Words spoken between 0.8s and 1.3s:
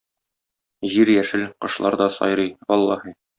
Җир